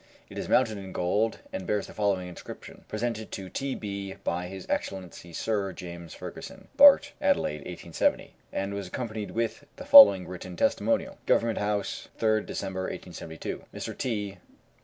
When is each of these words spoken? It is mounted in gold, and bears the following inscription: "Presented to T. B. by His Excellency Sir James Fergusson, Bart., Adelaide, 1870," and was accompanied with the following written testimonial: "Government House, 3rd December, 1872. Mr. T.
It 0.31 0.39
is 0.39 0.49
mounted 0.49 0.79
in 0.79 0.93
gold, 0.93 1.37
and 1.53 1.67
bears 1.67 1.85
the 1.85 1.93
following 1.93 2.27
inscription: 2.27 2.85
"Presented 2.87 3.31
to 3.33 3.49
T. 3.49 3.75
B. 3.75 4.15
by 4.23 4.47
His 4.47 4.65
Excellency 4.67 5.31
Sir 5.31 5.73
James 5.73 6.15
Fergusson, 6.15 6.69
Bart., 6.75 7.13
Adelaide, 7.21 7.57
1870," 7.59 8.33
and 8.51 8.73
was 8.73 8.87
accompanied 8.87 9.29
with 9.29 9.65
the 9.75 9.85
following 9.85 10.27
written 10.27 10.55
testimonial: 10.57 11.19
"Government 11.27 11.59
House, 11.59 12.07
3rd 12.17 12.47
December, 12.47 12.89
1872. 12.89 13.65
Mr. 13.71 13.95
T. 13.95 14.39